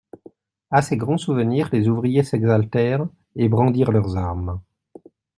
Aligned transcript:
A 0.71 0.81
ces 0.81 0.97
grands 0.97 1.19
souvenirs, 1.19 1.69
les 1.71 1.87
ouvriers 1.87 2.23
s'exaltèrent 2.23 3.07
et 3.35 3.47
brandirent 3.49 3.91
leurs 3.91 4.17
armes. 4.17 4.59